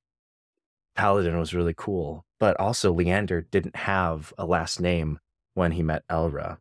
[0.95, 2.25] paladin was really cool.
[2.39, 5.19] But also, Leander didn't have a last name
[5.53, 6.57] when he met Elra.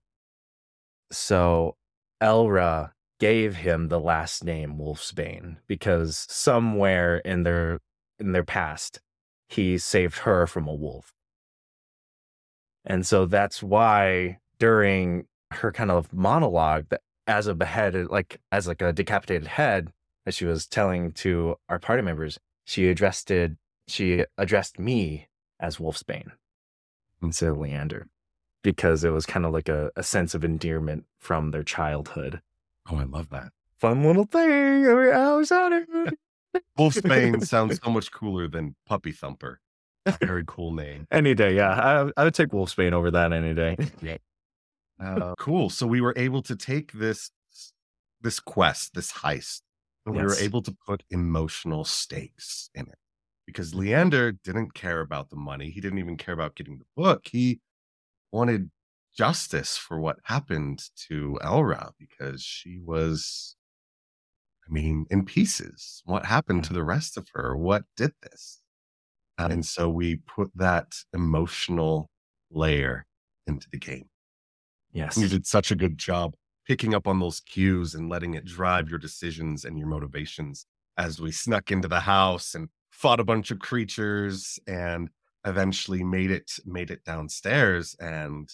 [1.10, 1.74] So
[2.22, 7.78] Elra gave him the last name Wolfsbane because somewhere in their
[8.18, 9.00] in their past
[9.48, 11.14] he saved her from a wolf.
[12.84, 18.66] And so that's why during her kind of monologue that as a beheaded like as
[18.66, 19.92] like a decapitated head
[20.24, 23.52] that she was telling to our party members, she addressed it
[23.86, 25.28] she addressed me
[25.60, 26.32] as Wolfsbane
[27.22, 28.08] instead of Leander
[28.64, 32.42] because it was kind of like a, a sense of endearment from their childhood
[32.90, 33.52] Oh, I love that.
[33.78, 34.86] fun little thing.
[34.86, 36.14] I was out of it.
[36.78, 39.60] Wolfsbane sounds so much cooler than Puppy Thumper.
[40.20, 41.06] Very cool name.
[41.12, 41.54] any day.
[41.54, 43.76] Yeah, I, I would take Wolfsbane over that any day.
[45.00, 45.70] Uh, cool.
[45.70, 47.30] So we were able to take this
[48.20, 49.62] this quest, this heist,
[50.06, 52.98] and we were able to put emotional stakes in it.
[53.46, 55.70] Because Leander didn't care about the money.
[55.70, 57.26] He didn't even care about getting the book.
[57.30, 57.60] He
[58.32, 58.70] wanted
[59.16, 63.56] justice for what happened to Elra because she was,
[64.68, 66.02] I mean, in pieces.
[66.04, 66.78] What happened to mm-hmm.
[66.78, 67.56] the rest of her?
[67.56, 68.60] What did this?
[69.38, 69.52] Mm-hmm.
[69.52, 72.10] And so we put that emotional
[72.50, 73.06] layer
[73.46, 74.08] into the game.
[74.92, 75.16] Yes.
[75.16, 76.34] You did such a good job
[76.66, 81.20] picking up on those cues and letting it drive your decisions and your motivations as
[81.20, 85.08] we snuck into the house and fought a bunch of creatures and
[85.44, 88.48] eventually made it made it downstairs and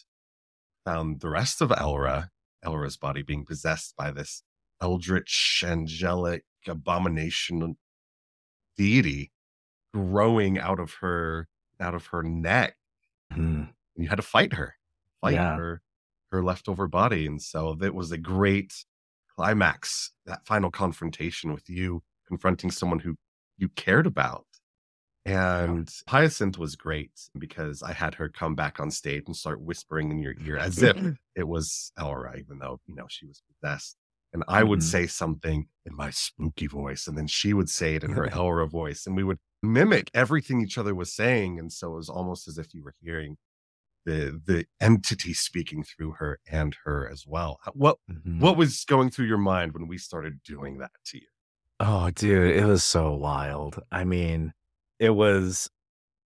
[0.89, 2.29] found the rest of Elra,
[2.65, 4.43] Elra's body being possessed by this
[4.81, 7.77] eldritch angelic abomination
[8.79, 9.31] deity
[9.93, 11.47] growing out of her
[11.79, 12.77] out of her neck
[13.33, 13.75] Mhm.
[13.97, 14.77] you had to fight her,
[15.21, 15.57] fight Yeah.
[15.57, 15.83] her,
[16.33, 17.27] her leftover body.
[17.27, 18.87] And so it was a great
[19.29, 23.19] climax, that final confrontation with you confronting someone who
[23.59, 24.48] you cared about.
[25.29, 30.11] And Hyacinth was great because I had her come back on stage and start whispering
[30.11, 30.97] in your ear as if
[31.37, 33.97] it was Elra, even though, you know, she was possessed.
[34.33, 34.83] And I would Mhm.
[34.83, 38.69] say something in my spooky voice, and then she would say it in her Elra
[38.71, 41.59] voice, and we would mimic everything each other was saying.
[41.59, 43.37] And so it was almost as if you were hearing
[44.07, 47.61] the the entity speaking through her and her as well.
[47.75, 48.41] What Mhm.
[48.41, 51.29] what was going through your mind when we started doing that to you?
[51.81, 53.81] Oh, dude, it was so wild.
[53.93, 54.53] I mean,
[54.99, 55.71] it was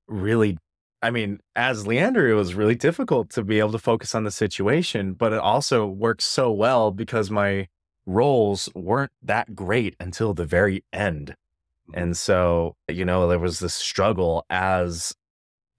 [0.06, 0.58] really,
[1.02, 4.30] I mean, as Leander, it was really difficult to be able to focus on the
[4.30, 7.68] situation, but it also worked so well because my
[8.06, 11.37] rolls weren't that great until the very end.
[11.88, 12.00] Mm-hmm.
[12.00, 15.14] And so, you know, there was this struggle as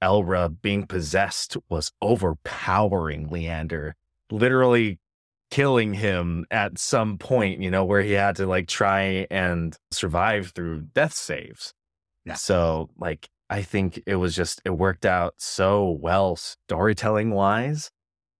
[0.01, 3.95] Elra being possessed was overpowering Leander,
[4.29, 4.99] literally
[5.49, 10.51] killing him at some point, you know, where he had to like try and survive
[10.55, 11.73] through death saves.
[12.25, 12.35] Yeah.
[12.35, 17.91] So, like, I think it was just, it worked out so well storytelling wise.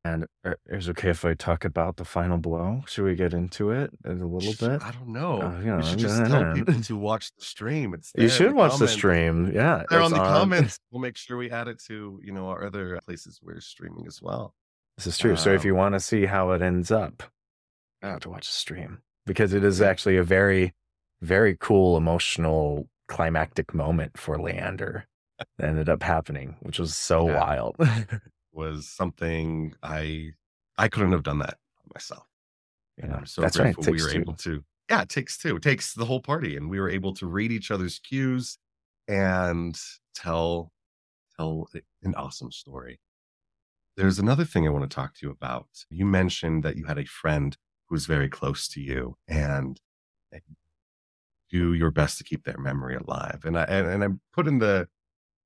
[0.06, 2.84] And uh, is okay if I talk about the final blow?
[2.88, 4.82] Should we get into it a little bit?
[4.84, 5.40] I don't know.
[5.42, 7.94] Oh, you know, should just tell people to watch the stream.
[7.94, 9.54] It's there You should the watch the stream.
[9.54, 9.84] Yeah.
[9.90, 10.78] There it's on the comments.
[10.92, 14.22] We'll make sure we add it to you know our other places we're streaming as
[14.22, 14.54] well.
[14.98, 15.38] This is true.
[15.38, 17.24] so if Um, you want to see how it ends up,
[18.02, 20.74] you have to watch the stream because it is actually a very,
[21.22, 25.06] very cool, emotional, climactic moment for Leander
[25.58, 27.38] that ended up happening, which was so Yeah.
[27.40, 27.76] wild.
[28.52, 30.34] Was something I
[30.78, 31.58] I couldn't have done that
[31.94, 32.28] myself.
[33.02, 33.76] And Yeah, I'm so that's right.
[33.76, 34.20] Grateful we were two.
[34.22, 34.64] able to.
[34.90, 35.56] Yeah, it takes two.
[35.56, 38.58] It takes the whole party, and we were able to read each other's cues
[39.08, 39.80] and
[40.16, 40.72] tell
[41.38, 41.70] tell
[42.04, 43.00] an awesome story.
[43.98, 45.68] There's another thing I want to talk to you about.
[45.90, 47.58] You mentioned that you had a friend
[47.90, 49.80] who was very close to you, and
[51.54, 53.42] do your best to keep their memory alive.
[53.46, 54.90] And I and, and I put in the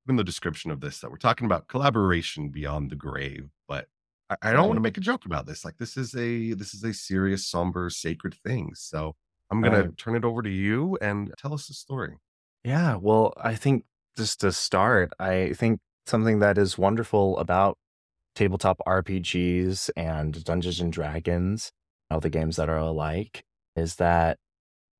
[0.09, 3.87] in the description of this that we're talking about collaboration beyond the grave, but
[4.29, 5.65] I, I don't want to make a joke about this.
[5.65, 8.71] Like this is a this is a serious, somber, sacred thing.
[8.75, 9.15] So
[9.51, 9.97] I'm gonna Right.
[9.97, 12.17] turn it over to you and tell us the story.
[12.63, 13.85] Yeah, well, I think
[14.17, 17.77] just to start, I think something that is wonderful about
[18.35, 21.71] tabletop RPGs and Dungeons and Dragons,
[22.11, 23.43] all the games that are alike,
[23.75, 24.37] is that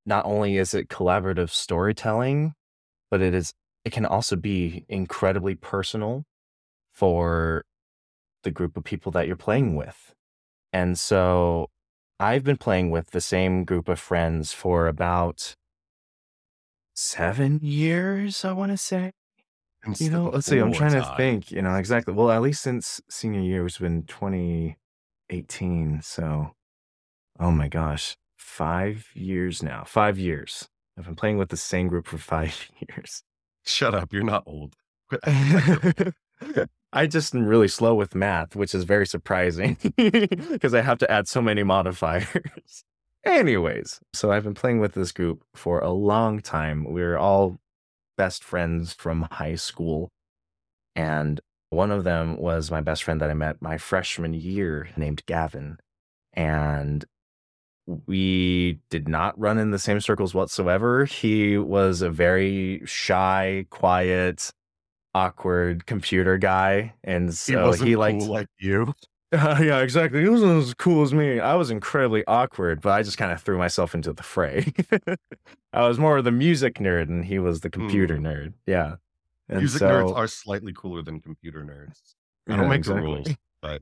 [0.08, 2.54] not only is it collaborative storytelling,
[3.12, 3.54] but it is
[3.86, 6.24] it can also be incredibly personal
[6.94, 7.64] for
[8.44, 10.14] the group of people that you're playing with.
[10.74, 11.68] And so
[12.20, 15.56] I've been playing with the same group of friends for about
[16.96, 19.12] seven years, I want to say.
[20.00, 22.14] You know, let's see, I'm trying to think, you know, exactly.
[22.14, 26.02] Well, at least since senior year, it's been 2018.
[26.02, 26.52] So,
[27.40, 28.18] oh my gosh,
[28.48, 29.84] five years now.
[29.86, 30.70] Five years.
[30.98, 33.24] I've been playing with the same group for five years.
[33.66, 34.14] Shut up.
[34.14, 34.74] You're not old.
[36.94, 41.12] I just am really slow with math, which is very surprising because I have to
[41.12, 42.84] add so many modifiers.
[43.26, 46.86] Anyways, so I've been playing with this group for a long time.
[46.86, 47.60] We're all
[48.16, 50.10] best friends from high school.
[50.96, 55.24] And one of them was my best friend that I met my freshman year named
[55.26, 55.78] Gavin.
[56.34, 57.06] And
[58.06, 61.06] we did not run in the same circles whatsoever.
[61.06, 64.52] He was a very shy, quiet,
[65.16, 66.94] awkward computer guy.
[67.04, 68.94] And so he, he liked cool like you.
[69.32, 70.22] uh, yeah, exactly.
[70.22, 71.40] He wasn't as cool as me.
[71.40, 74.72] I was incredibly awkward, but I just kind of threw myself into the fray.
[75.74, 78.22] I was more of the music nerd, and he was the computer Mm.
[78.22, 78.54] nerd.
[78.66, 78.96] Yeah.
[79.50, 82.16] And Music so, nerds are slightly cooler than computer nerds.
[82.50, 83.02] I don't yeah, make exactly.
[83.02, 83.28] the rules,
[83.62, 83.82] but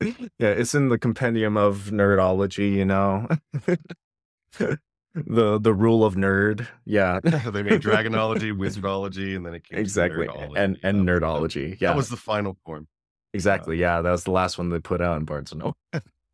[0.00, 3.28] yeah, it's in the compendium of nerdology, you know.
[5.14, 6.66] the the rule of nerd.
[6.84, 7.20] Yeah.
[7.24, 10.28] they made dragonology, wizardology, and then it came to exactly.
[10.56, 11.80] And and nerdology.
[11.80, 11.90] Yeah.
[11.90, 12.88] That was the final form.
[13.32, 13.78] exactly.
[13.78, 15.76] Yeah, that was the last one they put out in Barnes and Noble.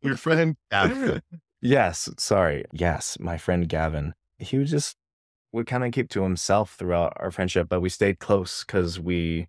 [0.01, 1.21] Your friend Gavin.
[1.61, 2.65] yes, sorry.
[2.73, 4.13] Yes, my friend Gavin.
[4.37, 4.97] He would just
[5.53, 9.47] would kind of keep to himself throughout our friendship, but we stayed close because we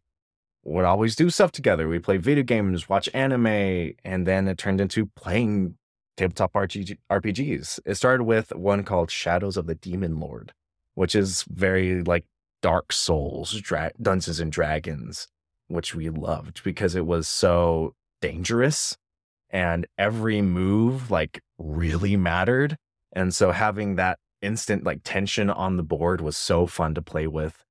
[0.64, 1.88] would always do stuff together.
[1.88, 5.76] We play video games, watch anime, and then it turned into playing
[6.16, 7.80] tabletop RPG- RPGs.
[7.84, 10.52] It started with one called Shadows of the Demon Lord,
[10.94, 12.24] which is very like
[12.62, 15.28] Dark Souls, dra- Dungeons and Dragons,
[15.68, 18.96] which we loved because it was so dangerous
[19.50, 22.76] and every move like really mattered.
[23.12, 27.26] And so having that instant like tension on the board was so fun to play
[27.26, 27.63] with.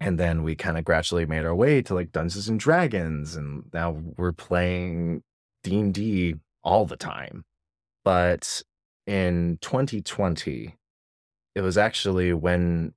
[0.00, 3.64] And then we kind of gradually made our way to like Dungeons and Dragons and
[3.72, 5.22] now we're playing
[5.64, 7.44] D&D all the time.
[8.04, 8.62] But
[9.06, 10.76] in 2020
[11.54, 12.94] it was actually when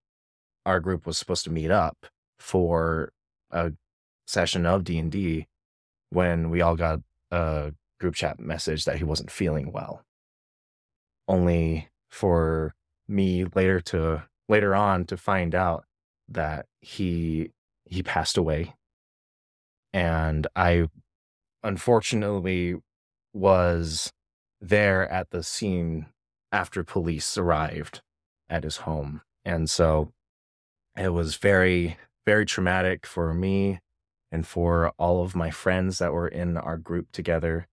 [0.65, 2.05] our group was supposed to meet up
[2.37, 3.11] for
[3.49, 3.71] a
[4.27, 5.47] session of D&D
[6.11, 6.99] when we all got
[7.31, 10.03] a group chat message that he wasn't feeling well.
[11.27, 12.75] Only for
[13.07, 15.85] me later to later on to find out
[16.33, 17.51] that he
[17.85, 18.73] he passed away.
[19.93, 20.87] And I
[21.63, 22.75] unfortunately
[23.33, 24.11] was
[24.59, 26.07] there at the scene
[26.51, 28.01] after police arrived
[28.49, 29.21] at his home.
[29.43, 30.11] And so
[30.97, 33.79] it was very, very traumatic for me
[34.31, 37.67] and for all of my friends that were in our group together.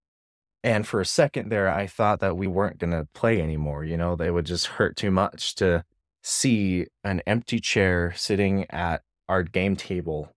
[0.64, 3.84] And for a second there, I thought that we weren't going to play anymore.
[3.84, 5.84] You know, they would just hurt too much to
[6.28, 10.30] see an empty chair sitting at our game table.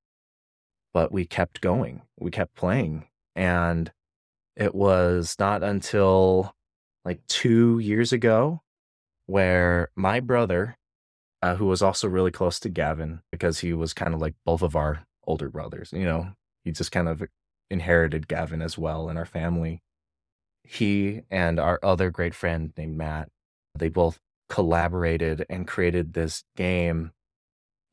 [0.94, 3.08] But we kept going, we kept playing.
[3.36, 3.92] And
[4.56, 6.54] it was not until
[7.06, 8.62] like two years ago
[9.26, 10.78] where my brother,
[11.42, 14.62] uh, who was also really close to Gavin, because he was kind of like both
[14.62, 16.34] of our older brothers, you know,
[16.64, 17.24] he just kind of
[17.70, 19.82] inherited Gavin as well in our family.
[20.64, 23.30] He and our other great friend named Matt,
[23.76, 24.20] they both
[24.52, 27.12] collaborated and created this game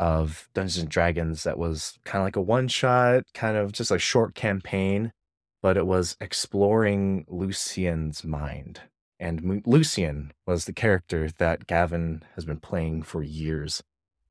[0.01, 3.93] of Dungeons and Dragons that was kind of like a one shot, kind of just
[3.93, 5.13] a short campaign,
[5.63, 8.81] but it was exploring Lucian's mind.
[9.21, 13.81] And Mu- Lucian was the character that Gavin has been playing for years,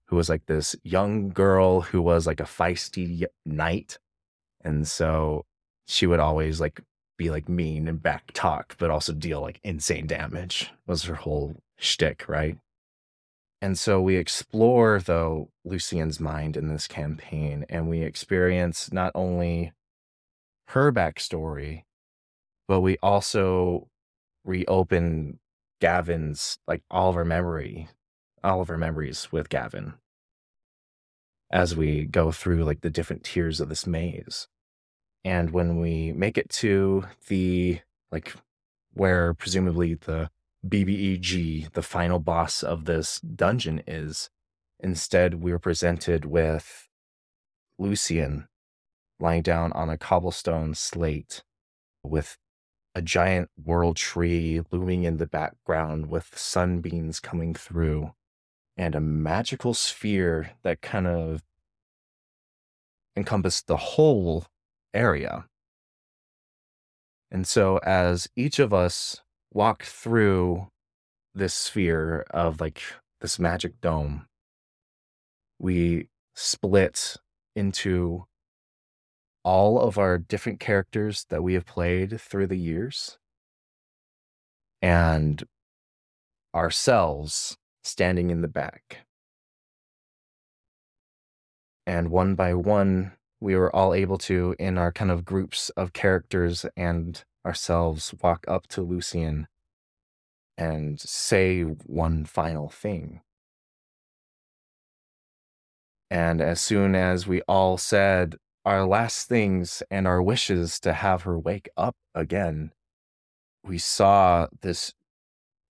[0.07, 3.99] who was like this young girl who was like a feisty knight.
[4.65, 5.45] And so
[5.86, 6.82] she would always like
[7.17, 11.55] be like mean and back talk, but also deal like insane damage was her whole
[11.78, 12.57] shtick, right?
[13.61, 19.73] And so we explore, though, Lucian's mind in this campaign, and we experience not only
[20.69, 21.84] her backstory,
[22.67, 23.88] but we also
[24.45, 25.39] reopen
[25.82, 27.89] Gavin's, like all of her memory,
[28.43, 29.93] all of her memories with Gavin
[31.49, 34.47] as we go through like the different tiers of this maze.
[35.23, 37.80] And when we make it to the,
[38.11, 38.34] like,
[38.93, 40.30] where presumably the
[40.68, 44.30] BBEG, the final boss of this dungeon, is.
[44.80, 46.88] Instead, we are presented with
[47.80, 48.47] Lucian
[49.20, 51.43] lying down on a cobblestone slate
[52.03, 52.38] with
[52.93, 58.11] a giant world tree looming in the background with sunbeams coming through
[58.76, 61.43] and a magical sphere that kind of
[63.15, 64.45] encompassed the whole
[64.93, 65.45] area.
[67.32, 69.22] And so, as each of us
[69.58, 70.68] walked through
[71.34, 72.80] this sphere of like
[73.22, 74.28] this magic dome,
[75.58, 77.18] we split
[77.55, 78.24] into
[79.43, 83.18] all of our different characters that we have played through the years
[84.80, 85.43] and
[86.53, 89.08] ourselves standing in the back.
[91.88, 95.93] And one by one, we were all able to, in our kind of groups of
[95.93, 99.48] characters and ourselves, walk up to Lucian
[100.58, 103.22] and say one final thing.
[106.10, 108.36] And as soon as we all said
[108.66, 112.72] our last things and our wishes to have her wake up again,
[113.64, 114.93] we saw this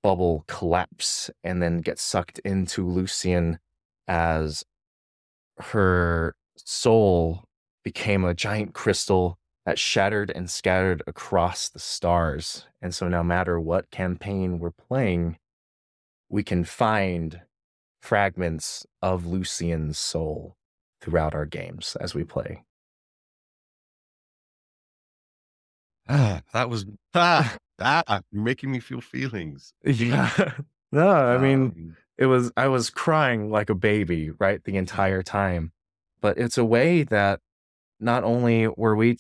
[0.04, 3.60] bubble collapse and then get sucked into Lucian
[4.08, 4.64] as
[5.58, 7.44] her soul
[7.84, 9.38] became a giant crystal
[9.68, 12.66] that shattered and scattered across the stars.
[12.82, 15.40] And so, no matter what campaign we're playing,
[16.30, 17.42] we can find
[18.02, 20.56] fragments of Lucian's soul
[21.02, 22.64] throughout our games as we play.
[26.08, 29.74] Ah, that was ah, ah, you're making me feel feelings.
[29.84, 30.32] Yeah.
[30.94, 34.64] no, I mean, Um, it was, I was crying like a baby, right?
[34.64, 35.74] The entire time.
[36.22, 37.42] But it's a way that
[38.00, 39.18] not only were we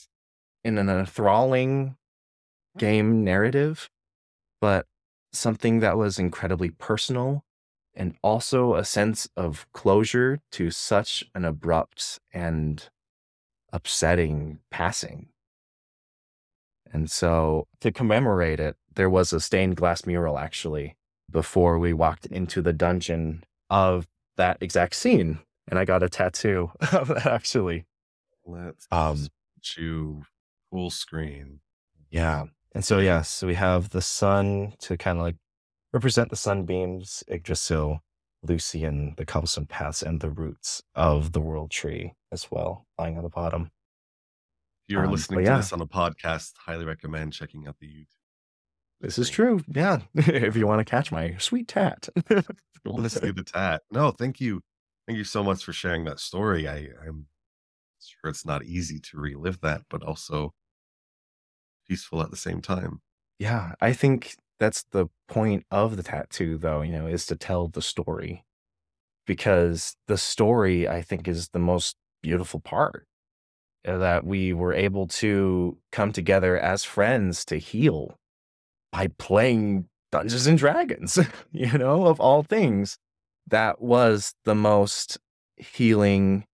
[0.64, 1.95] in an enthralling
[2.78, 3.89] game narrative,
[4.62, 4.86] but
[5.32, 7.43] something that was incredibly personal
[7.95, 12.89] and also a sense of closure to such an abrupt and
[13.74, 15.30] upsetting passing.
[16.93, 20.95] And so to commemorate it, there was a stained glass mural actually
[21.30, 25.39] before we walked into the dungeon of that exact scene.
[25.68, 27.86] And I got a tattoo of that actually.
[28.45, 29.28] let's Um,
[29.62, 30.24] chew
[30.72, 31.59] full screen.
[32.09, 32.45] Yeah.
[32.74, 35.36] And so, yes, so we have the sun to kind of like
[35.93, 37.99] represent the sunbeams, Yggdrasil,
[38.43, 43.24] Lucian, the cobblestone paths, and the roots of the world tree as well, lying on
[43.24, 43.72] the bottom.
[44.88, 45.57] If you're Um, listening but to yeah.
[45.57, 48.05] this on a podcast, highly recommend checking out the YouTube.
[49.01, 49.61] This is true.
[49.68, 49.99] Yeah.
[50.15, 52.09] if you want to catch my sweet tat.
[52.86, 53.82] Let's see the tat.
[53.91, 54.61] No, thank you.
[55.07, 56.68] Thank you so much for sharing that story.
[56.68, 57.28] I, I'm
[58.20, 60.53] sure it's not easy to relive that, but also
[61.88, 63.01] peaceful at the same time.
[63.39, 63.74] yeah.
[63.82, 67.82] I think that's the point of the tattoo, though, you know, is to tell the
[67.82, 68.43] story.
[69.26, 73.07] Because the story, I think, is the most beautiful part.
[73.84, 78.18] That we were able to come together as friends to heal
[78.91, 81.20] by playing Dungeons and Dragons,
[81.51, 82.97] you know, of all things.
[83.47, 85.18] That was the most
[85.55, 86.45] healing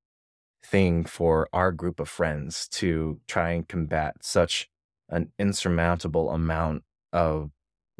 [0.73, 4.67] thing for our group of friends to try and combat such
[5.07, 6.81] an insurmountable amount
[7.13, 7.51] of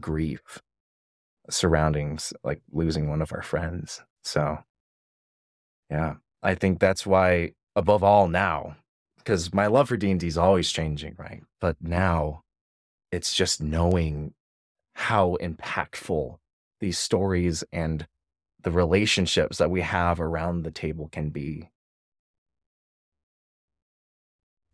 [0.02, 0.60] grief
[1.52, 4.02] surroundings like losing one of our friends.
[4.24, 4.58] So,
[5.92, 8.76] yeah, I think that's why above all now,
[9.18, 11.44] because my love for D&D is always changing, right?
[11.62, 12.42] But now
[13.12, 14.34] it's just knowing
[14.96, 16.38] how impactful
[16.80, 18.08] these stories and
[18.64, 21.70] the relationships that we have around the table can be.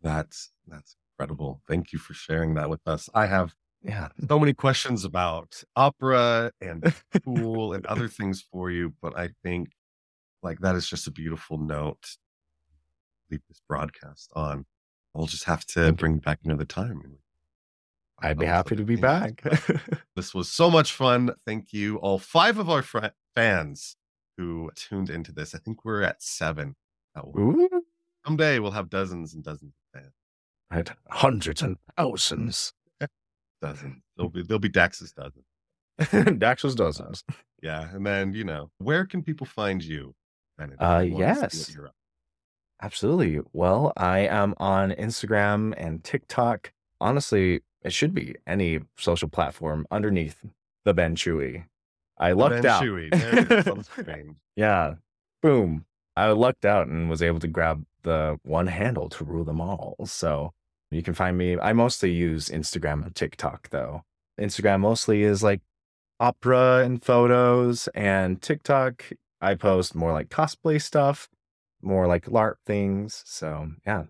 [0.02, 1.62] That's that's incredible.
[1.68, 3.08] Thank you for sharing that with us.
[3.14, 4.08] I have Yeah.
[4.28, 6.94] so many questions about opera and
[7.24, 9.72] pool and other things for you, but I think
[10.42, 12.00] like that is just a beautiful note.
[12.02, 12.18] to
[13.30, 14.64] Leave this broadcast on.
[15.14, 15.96] We'll just have to Thank you.
[16.00, 17.18] bring back another time.
[18.22, 19.42] I'd be oh, happy to be back.
[20.16, 21.30] This was so much fun.
[21.46, 23.96] Thank you, all five of our fr- fans
[24.36, 25.54] who tuned into this.
[25.54, 26.76] I think we're at seven.
[27.18, 27.68] Ooh.
[28.26, 29.72] Someday we'll have dozens and dozens.
[30.70, 30.90] Right.
[31.10, 32.72] Hundreds and thousands.
[33.62, 34.02] Dozens.
[34.16, 35.42] There'll be there'll be Dax's dozen.
[36.38, 37.24] Dax's dozens.
[37.62, 40.14] Yeah, and then you know where can people find you?
[40.58, 41.76] Uh, they wanna see what yes.
[42.82, 43.40] Absolutely.
[43.52, 46.72] Well, I am on Instagram and TikTok.
[47.00, 50.42] Honestly, it should be any social platform underneath
[50.84, 51.64] the Ben Chewy.
[52.18, 52.82] I lucked Ben out.
[52.82, 54.36] Chewy, there it is on the screen.
[54.56, 54.94] yeah.
[55.42, 55.84] Boom.
[56.16, 59.96] I lucked out and was able to grab the one handle to rule them all.
[60.04, 60.52] So
[60.90, 61.58] you can find me.
[61.58, 64.02] I mostly use Instagram and TikTok though.
[64.40, 65.60] Instagram mostly is like
[66.18, 69.04] opera and photos, and TikTok,
[69.40, 71.28] I post more like cosplay stuff.
[71.82, 73.22] more like LARP things.
[73.26, 74.04] So yeah,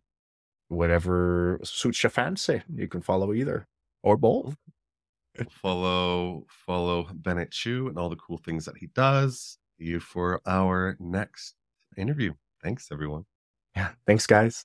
[0.68, 3.66] whatever suits your fancy, you can follow either
[4.03, 4.57] or both.
[5.51, 9.59] follow follow Bennett Chew and all the cool things that he does.
[9.78, 11.55] See You for our next
[11.97, 12.35] interview.
[12.62, 13.24] Thanks, everyone.
[13.76, 13.91] Yeah.
[14.07, 14.64] Thanks, guys.